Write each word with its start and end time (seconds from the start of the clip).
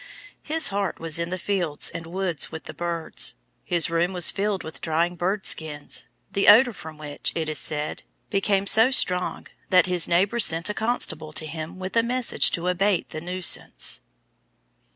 His 0.41 0.69
heart 0.69 0.99
was 0.99 1.19
in 1.19 1.29
the 1.29 1.37
fields 1.37 1.91
and 1.91 2.07
woods 2.07 2.51
with 2.51 2.63
the 2.63 2.73
birds. 2.73 3.35
His 3.63 3.87
room 3.91 4.13
was 4.13 4.31
filled 4.31 4.63
with 4.63 4.81
drying 4.81 5.15
bird 5.15 5.45
skins, 5.45 6.05
the 6.31 6.47
odour 6.47 6.73
from 6.73 6.97
which, 6.97 7.31
it 7.35 7.47
is 7.47 7.59
said, 7.59 8.01
became 8.31 8.65
so 8.65 8.89
strong 8.89 9.45
that 9.69 9.85
his 9.85 10.07
neighbours 10.07 10.45
sent 10.45 10.69
a 10.69 10.73
constable 10.73 11.33
to 11.33 11.45
him 11.45 11.77
with 11.77 11.95
a 11.95 12.01
message 12.01 12.49
to 12.53 12.67
abate 12.67 13.11
the 13.11 13.21
nuisance. 13.21 14.01